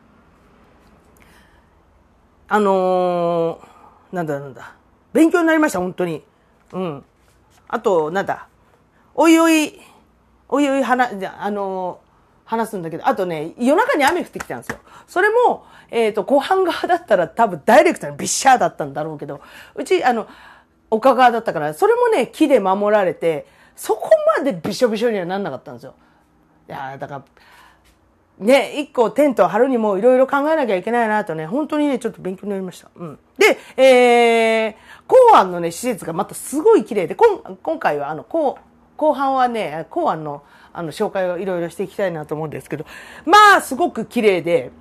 [2.48, 4.74] あのー、なんだなんだ。
[5.14, 6.22] 勉強になりました、本当に。
[6.74, 7.04] うん。
[7.66, 8.46] あと、なんだ、
[9.14, 9.80] おいおい、
[10.50, 11.98] おいおい話、あの、
[12.44, 14.80] 話すんだけど、あとね、夜中に雨降ってきたんですよ。
[15.06, 19.40] それも、えっ、ー、と、後半側だったら多分ダイレクトにビッシャーだったんだろうけど、
[19.74, 20.28] うち、あの、
[20.90, 25.94] 丘側だったから、それもね、木で守られて、そこまでびしょびしょにはなんなかったんですよ。
[26.68, 27.24] いやだから、
[28.38, 32.90] ね、一個テントを張るにもいろいろ考えなきゃいけないなとね、本当にね、ちょっと勉強になりました。
[32.96, 33.18] うん。
[33.38, 34.74] で、えー、
[35.06, 38.58] 公安のね、施設がまたすごい綺麗で、今今回はあの、後、
[38.96, 40.42] 後半はね、公安の、
[40.72, 42.86] あの、紹介をいろいろしていきたいなと思うんですけど、
[43.24, 44.72] まあ、すごく綺麗で、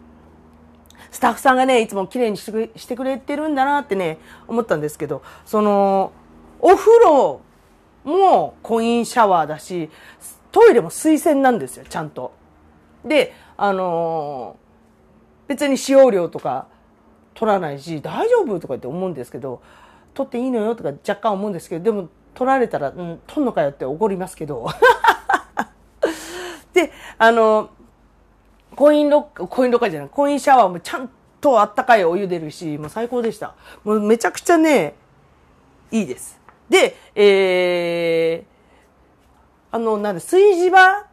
[1.11, 6.11] スタッフさんがね、いつも綺麗にしてくれしてくれてるんだなってね、思ったんですけど、その、
[6.59, 7.41] お風呂
[8.03, 9.91] もコインシャワーだし、
[10.51, 12.31] トイレも水洗なんですよ、ちゃんと。
[13.05, 16.67] で、あのー、別に使用料とか
[17.33, 19.61] 取らないし、大丈夫とかって思うんですけど、
[20.13, 24.67] 取っていいのよとか若干思うんですけど、でも取られたら、うん、取んのかよって怒りますけど。
[26.73, 27.69] で、あのー、
[28.75, 33.55] コインロッカー、コインロッカーじゃない、コインシャワーもちゃんとあったかいお湯出るし、もう最高でした。
[33.83, 34.95] もうめちゃくちゃね、
[35.91, 36.39] いいです。
[36.69, 41.05] で、えー、あの、なんで、炊事場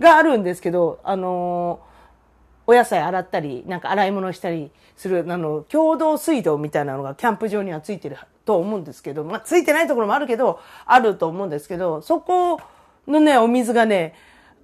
[0.00, 1.80] があるんですけど、あの
[2.66, 12.60] お野菜洗ったり、なんか洗い物したりする、あの、共同水道みたいなのがキャンプ場にはついてると思うんですけど、まあ、ついてないところもあるけど、あると思うんですけど、そこ
[13.06, 14.14] のね、お水がね、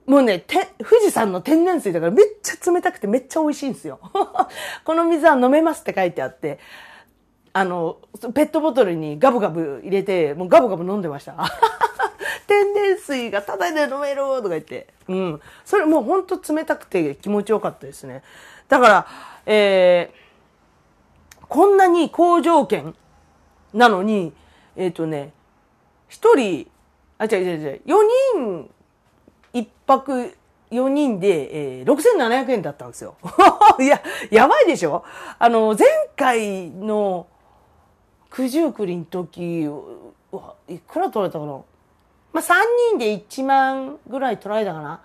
[0.06, 4.00] もうね、て、富士山の天然水だからめっちゃ冷たくてめっちゃ美味しいんですよ。
[4.84, 6.58] この水は飲めますって書いてあって、
[7.52, 7.98] あの、
[8.34, 11.36] ペットボトルにガブガブ入れて、もうガブガブ飲んでました。
[12.50, 14.88] 天然水がタダで飲めるとか言って。
[15.06, 15.40] うん。
[15.64, 18.24] それもうほんと冷たくて気持ちよかったですね。
[18.68, 19.06] だから、
[19.46, 22.96] えー、こんなに好条件
[23.72, 24.32] なのに、
[24.74, 25.32] えっ、ー、とね、
[26.08, 26.68] 一人、
[27.18, 27.94] あ、違う違う違う、4
[28.34, 28.70] 人、
[29.52, 30.34] 一泊
[30.72, 33.14] 4人で、えー、6700円だったんですよ。
[33.78, 35.04] いや、やばいでしょ？
[35.38, 35.86] あの、前
[36.16, 37.28] 回の
[38.28, 39.70] 九十九里の時、
[40.68, 41.60] いくら取れたかな？
[42.32, 42.54] まあ、3
[42.90, 45.00] 人で1万ぐらい取られたかな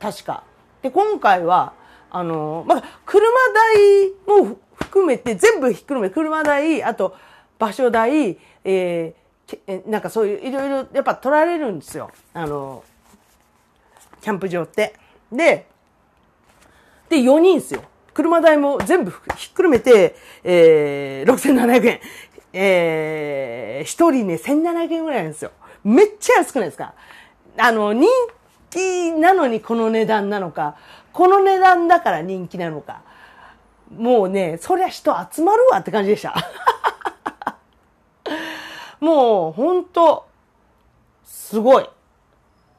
[0.00, 0.44] 確か。
[0.82, 1.74] で、今回は、
[2.10, 7.16] あの、まあ、車代も含めて、全部ひっくるめ、車代、あと、
[7.58, 12.10] 場所代、えー、なんかそういう、いろいろ、やっぱ取られるんですよ。
[12.32, 12.82] あの、
[14.22, 14.94] キャンプ場って。
[15.30, 15.66] で、
[17.08, 17.82] で、4人ですよ。
[18.14, 22.00] 車代も全部ひっくるめて、えー、6700円。
[22.52, 25.52] えー、一人ね、1700円ぐらいなんですよ。
[25.84, 26.94] めっちゃ安くないですか？
[27.58, 28.08] あの、人
[28.70, 30.76] 気なのにこの値段なのか、
[31.12, 33.02] この値段だから人気なのか。
[33.96, 36.34] もうね、そりゃ人集まるわって感じでした。
[39.00, 40.28] もう、ほんと、
[41.24, 41.88] すごい。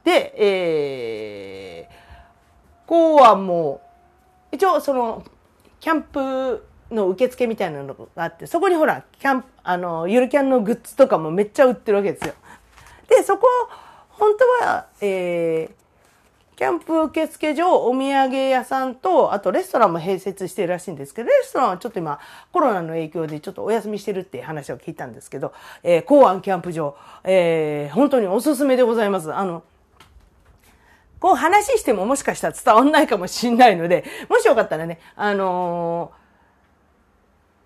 [0.05, 3.81] で、えー、こうはも
[4.51, 5.23] う、一応その、
[5.79, 12.33] キャンプの受付みたいなのがあって、そこにほら、キャンプ、あの、ゆるキャンのグッズとかもめっちゃ売ってるわけですよ。
[13.11, 13.45] で、そこ、
[14.09, 22.19] 本当は、えー、キャンプ受付所、お土産屋さんと、あとレストランも併設してるらしいんですけど、レストランはちょっと今、
[22.53, 26.95] コロナの影響でちょっとお休みしてるって話を聞いたんですけど、えー、公安キャンプ場、
[27.25, 29.33] えー、本当におすすめでございます。
[29.33, 29.63] あの、
[31.19, 36.13] こう話してももしかしたら伝わんないかもしんないので、もしよかったらね、あの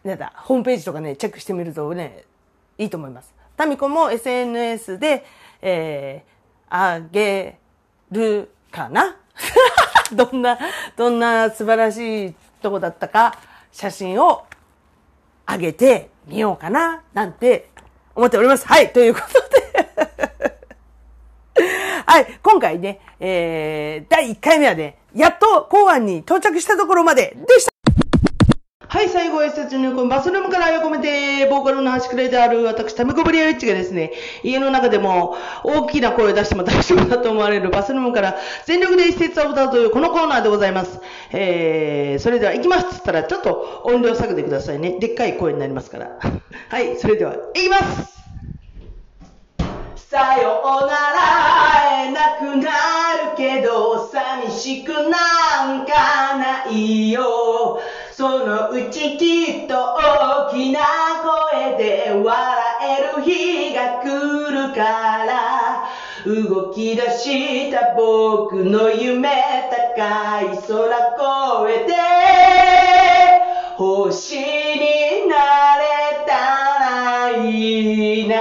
[0.06, 2.24] ー、なんだ、ホームページとかね、チェックしてみるとね、
[2.78, 3.36] いいと思います。
[3.58, 5.26] タミコも SNS で、
[5.62, 7.58] えー、あげ
[8.12, 9.18] るかな？
[10.12, 10.58] どんな、
[10.96, 13.38] どんな素晴らしいとこだったか、
[13.72, 14.46] 写真を
[15.48, 17.70] 上げてみようかな、なんて
[18.16, 18.68] 思っております。
[18.68, 19.56] はい、ということで。
[22.06, 27.75] はい、今回ね、えー、第1回目はね、やっと公安に到着したところまででした。
[28.96, 41.02] はい、最後は施設入魂バスルームから横目で、ボーカルの端くれである私、タミコブリアウィッチがですね、家の中でも大きな声を出しても大丈夫だと思われるバスルームから全力で施設を歌うというこのコーナーでございます。
[41.32, 44.98] えー、それでは行きますっつったらちょっと音量下げてくださいね。
[44.98, 46.12] でっかい声になりますから。
[46.72, 48.16] はい、それでは行きます
[49.98, 51.16] さようなら
[51.74, 52.72] 会えなくな
[53.32, 57.82] るけど寂しくなんかないよ
[58.18, 60.80] そのうちきっと大きな
[61.52, 64.08] 声で笑える日が来
[64.70, 65.90] るから
[66.26, 69.30] 動き出した僕の夢
[69.70, 70.88] 高い空
[71.68, 71.92] 越えて
[73.76, 75.84] 星になれ
[76.26, 76.32] た
[76.80, 78.38] らいいな。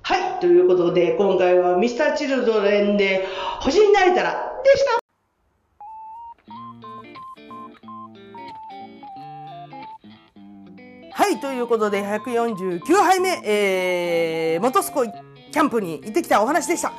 [0.00, 3.26] はいということで今回は Mr.Children で
[3.60, 5.05] 星になれたらでした。
[11.26, 15.12] はい、ということで、149杯目、えー、元栖湖
[15.50, 16.92] キャンプに行ってきたお話でした。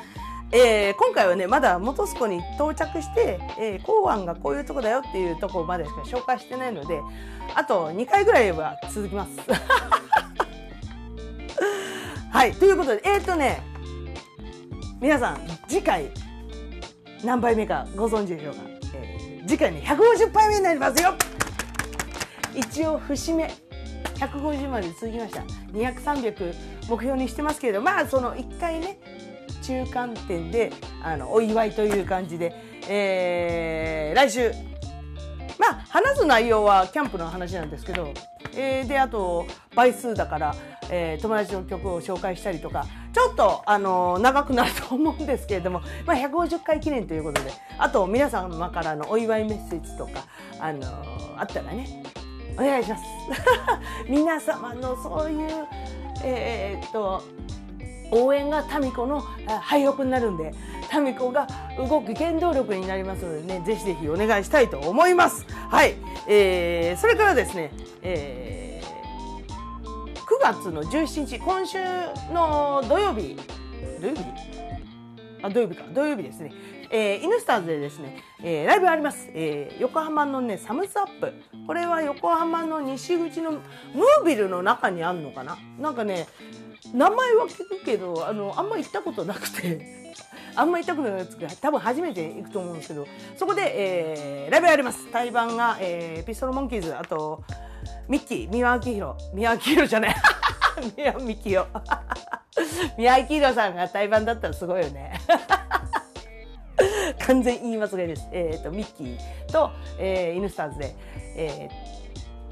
[0.52, 7.00] えー、今回はね、まだ元栖湖に到着して、えー、港湾がこういうとこだよっていうとこまでしか紹介してないので、
[7.54, 9.30] あと2回ぐらいは続きます。
[12.30, 13.62] はい、ということで、えっ、ー、とね、
[15.00, 16.10] 皆さん、次回、
[17.24, 18.60] 何杯目かご存知でしょうか？
[18.94, 21.14] えー、次回ね、150杯目になりますよ
[22.54, 23.50] 一応、節目
[24.14, 25.42] 150まで続きました。
[25.72, 26.54] 200、300
[26.88, 28.98] 目標にしてますけれどまあその1回ね
[29.62, 30.72] 中間点で
[31.02, 32.54] あのお祝いという感じで、
[32.88, 34.50] えー、来週
[35.58, 38.14] まあ話す内容はキャンプの話なんですけど、
[38.54, 40.54] えー、であと倍数だから、
[40.90, 50.24] えー、友達の曲を紹介したりとかちょっと、あの長くなると思うんですけれども、まあ、150回記念ということであと皆様からのお祝いメッセージとか、
[50.60, 50.86] あの
[51.36, 52.02] あったらね
[52.58, 53.04] お願いします。
[54.08, 55.66] 皆様のそういう
[56.24, 57.22] えー、っと
[58.10, 59.20] 応援がタミコの
[59.60, 60.52] 廃屋になるんで
[60.88, 61.46] タミコが
[61.76, 65.46] 動く原動力になりますのでねぜひぜひお願いしたいと思います。
[65.68, 65.94] はい、
[66.26, 67.70] えー、それからですね、
[68.02, 71.78] えー、9月の17日今週
[72.32, 73.36] の土曜日
[74.00, 74.22] 土曜日？
[75.42, 75.84] あ土曜日か。
[75.94, 76.52] 土曜日ですね。
[76.90, 81.32] えー、イヌスターズでですね、えー、ライブあります、えー、横浜のねサムズアップ。
[81.66, 85.58] これは横浜の西口のムービルの中にあんのかな？
[85.78, 86.26] なんかね
[86.94, 89.98] 名前は聞くけどあのあんま行ったことなくて。
[90.56, 93.06] あんま行ったことないですけど多分初めて行くと思うんですけど。
[93.36, 93.62] そこで、
[94.44, 95.06] えー、ライブやります。
[95.12, 96.96] 対バンが、えー、ピストルモンキーズ。
[96.96, 97.44] あと
[98.08, 99.14] ミッキー三輪明宏。
[99.34, 100.16] 三輪明宏じゃない。
[100.96, 101.66] 三輪ミキヨ
[102.96, 105.20] 三輪明宏さんが対バンだったらすごいよね。
[107.26, 108.28] 完全言い間違いです。
[108.32, 110.94] えっ、ー、と、ミッキーと、えー、イヌスターズで、
[111.36, 111.68] え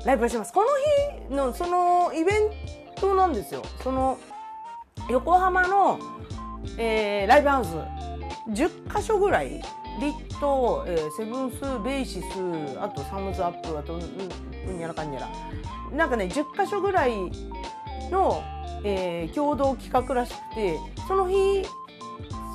[0.02, 0.52] ー、ライブをします。
[0.52, 0.68] この
[1.28, 2.50] 日の、そのイベン
[2.96, 3.62] トなんですよ。
[3.82, 4.18] その、
[5.08, 5.98] 横浜の、
[6.78, 7.76] えー、ライブハウス、
[8.50, 9.62] 10箇所ぐらい、
[10.00, 14.02] リット、えー、セブンス、ベーシス、あとサムズアップ、あと、うん、
[14.70, 15.28] うんやらかんやら。
[15.96, 17.12] なんかね、10箇所ぐらい
[18.10, 18.42] の、
[18.84, 21.64] えー、共同企画らしくて、その日、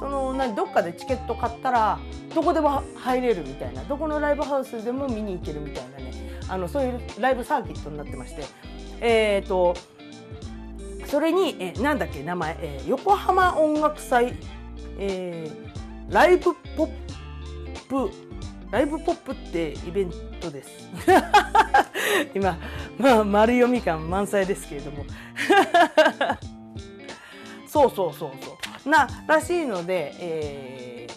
[0.02, 2.00] その何どっかでチケット買ったら
[2.34, 6.12] どこでも入れるみたいなどこのライブハウスでも見に行けるみたいなね。
[6.50, 8.44] あのそういうライブサーキットになってまして。
[9.00, 9.76] えっ、ー、と
[11.06, 14.34] それに、えなんだっけ名前、えー、横浜音楽祭、
[14.98, 16.88] えー、ライブポッ
[17.88, 18.10] プ
[18.72, 20.90] ライブポップってイベントです。
[22.34, 22.58] 今
[22.98, 25.06] まあ丸読み感満載ですけれども。
[27.68, 28.71] そうそうそうそう。
[28.86, 31.08] ならしいので、え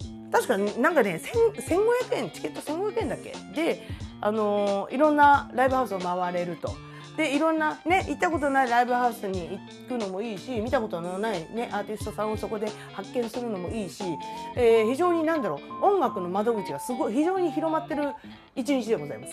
[0.00, 3.34] ー、確かなんかね1500円チケット1500円だけ？
[3.54, 3.88] で、
[4.20, 6.74] あのー、いろんなライブハウスを回れると。
[7.16, 14.04] でいろんなね行ったことないライブハウスに行くのもいいし見たことのない、ね、アーティストさんをそこで発見するのもいいし、
[14.54, 18.12] えー、非常に何だろう音楽の窓口がすごい非常に広まってる
[18.54, 19.32] 一日でございます。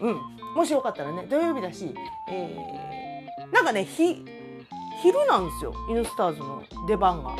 [0.00, 0.20] うん、
[0.56, 1.94] もしよかったらね土曜日だし、
[2.30, 4.24] えー、なんかね日
[5.02, 7.36] 昼なんですよイヌスターズの出番が。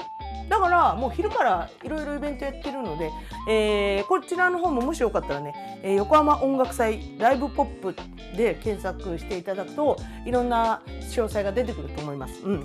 [0.49, 3.13] だからもう昼からいろいろイベントやってるので、
[3.49, 7.95] えー、こちらの方ももしよかったらね、えー、横浜音楽祭ライブポップ
[8.37, 9.97] で検索していただくと
[10.27, 12.43] いろんな詳細が出てくると思います。
[12.43, 12.63] うん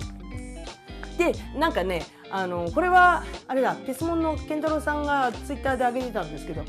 [1.16, 6.62] でなんかねあのこれはあれだピスモンの健太郎さんがツイッターで上げてたんですけど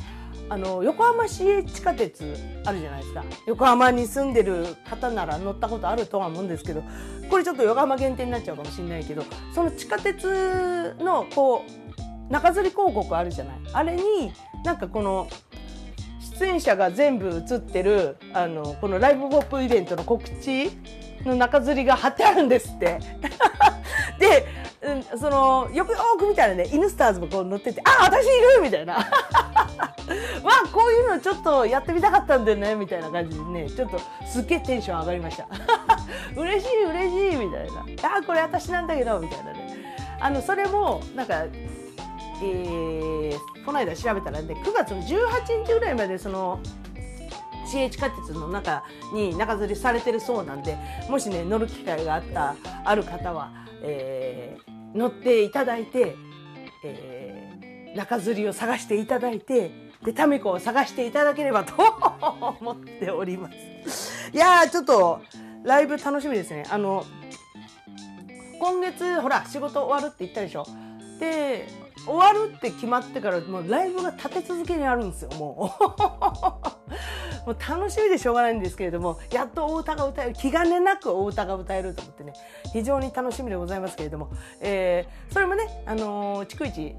[0.50, 2.24] あの横浜市営地下鉄
[2.66, 3.24] あるじゃないですか。
[3.46, 6.84] 横浜に住んでる方なら乗ったことあるとは思うんですけど
[7.30, 9.24] これちょっと横浜限定になっちゃうかもしれないけど
[9.54, 11.66] その地下鉄のこ
[12.30, 13.58] う中吊り広告あるじゃない。
[13.74, 14.32] あれに
[14.64, 15.28] なんかこの
[16.40, 20.72] 出演者が全部映ってるあのこのライブポップイベントの告知
[21.26, 23.00] の中吊りが貼ってあるんですって。
[24.20, 24.46] で、
[24.82, 28.96] うん、そのよくよく見たらね「イヌスターズ」もこう乗ってて「あ私いる!」みたいな。
[30.44, 35.48] まあこういうのちょっとやってみたかったんだよねみたいな感じでねちょっとすっげえテンション上がりました。
[36.40, 37.38] 嬉しい嬉しい！
[37.38, 38.18] みたいな。
[38.18, 39.78] あこれ私なんだけどみたいなね。
[40.20, 41.44] あのそれもなんか
[42.42, 46.60] えー、この間調べたらね9月の18日ぐらいまでその
[47.66, 48.84] 市営地下鉄の中
[49.14, 50.78] に中吊りされてるそうなんで
[51.10, 56.16] もしね乗る機会があったある方は、えー、乗っていただいて、
[56.84, 61.74] えー、中吊りを探していただいてで、タミコを探していただければと
[62.62, 64.32] 思っております。
[64.34, 65.22] いやー、ちょっと、
[65.64, 66.66] ライブ楽しみですね。
[66.70, 67.04] あの、
[68.60, 70.66] 今月、ほら、仕事終わるって言ったでしょ。
[71.20, 71.68] で、
[72.06, 77.27] 終わるって決まってから、もうライブが立て続けにあるんですよ、もう。
[77.48, 82.34] もう楽しみでしょうがないんですけれどもやっとお歌が歌える気兼ねなくお歌が歌えると思ってね
[82.74, 84.30] 非常に楽しみでございますけれども、
[84.60, 86.94] えー、それもね、あのー、逐一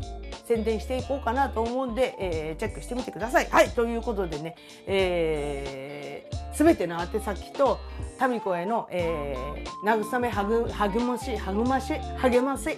[0.47, 3.49] 宣伝していこうかなと思うんで、えー、チェックしてみてください。
[3.51, 7.79] はいということでね、えー、全ての宛先と
[8.27, 12.69] 民子への、えー、慰め励まし励まし励まし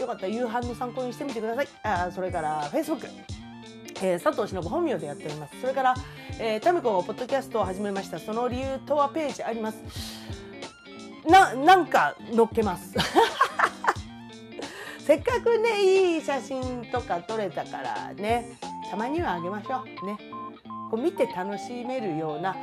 [0.01, 1.69] よかったら夕飯の参考にしてみてください。
[1.85, 3.07] あそれから Facebook。
[4.01, 5.61] えー、佐藤忍本名でやっております。
[5.61, 5.95] それから、
[6.39, 8.19] えー、タミコポッドキャストを始めました。
[8.19, 9.79] その理由とはページあります。
[11.29, 12.95] な、なんか載っけます。
[15.09, 18.45] せっかくねいい写真とか撮れたからね
[18.91, 20.07] たまにはあげましょう。
[20.07, 20.19] ね。
[20.91, 22.55] こう見て楽しめるような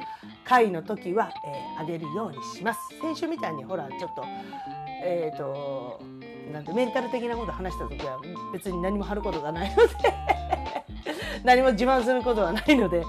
[0.44, 2.80] 回の時は、えー、あげるようにします。
[3.02, 4.24] 先週みたいにほらちょっと
[5.04, 6.00] えっ、ー、と
[6.52, 8.20] なんてメンタル的なこと話した時は
[8.54, 9.94] 別に何も貼ることがないので
[11.44, 13.04] 何も自慢することはないので、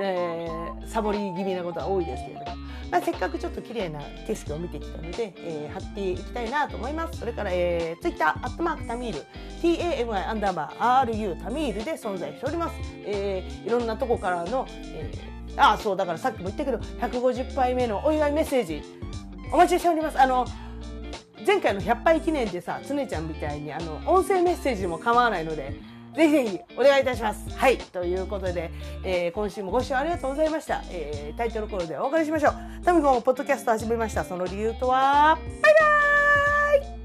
[0.00, 2.62] えー、サボり気味なことは多いですけれども
[2.92, 7.18] まあ、せっかくちょっと綺麗な景色を見てきたので、えー、貼っていきたいなと思います。
[7.18, 9.24] それから、えー、Twitter、アットマークタミール、
[9.62, 12.74] TAMI アンダーバー RU タミールで存在しております。
[13.06, 18.82] えー、いろんなとこからの、えー、あ、そう、だからさっきも言ったけど、150杯目のお祝いメッセージ、
[19.50, 20.20] お待ちしております。
[20.20, 20.44] あの、
[21.46, 25.74] 前回の100杯記念でさ、つねちゃんみたいに、あの、音声メッセージも構わないので、
[26.14, 27.50] ぜひぜひお願いいたします。
[27.56, 27.78] はい。
[27.78, 28.70] ということで、
[29.02, 30.82] えー、今週もご視聴ありがとうございました。
[30.90, 32.84] えー、タイトルコールでお別れしましょう。
[32.84, 34.24] タミコもポッドキャスト始めました。
[34.24, 35.74] その理由とは、バイ
[36.82, 37.01] バーイ